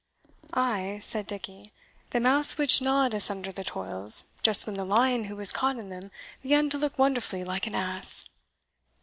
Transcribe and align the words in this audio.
"Ay," 0.55 0.99
said 1.03 1.27
Dickie, 1.27 1.71
"the 2.09 2.19
mouse 2.19 2.57
which 2.57 2.81
gnawed 2.81 3.13
asunder 3.13 3.51
the 3.51 3.63
toils, 3.63 4.31
just 4.41 4.65
when 4.65 4.73
the 4.73 4.83
lion 4.83 5.25
who 5.25 5.35
was 5.35 5.53
caught 5.53 5.77
in 5.77 5.89
them 5.89 6.09
began 6.41 6.71
to 6.71 6.77
look 6.79 6.97
wonderfully 6.97 7.43
like 7.43 7.67
an 7.67 7.75
ass." 7.75 8.25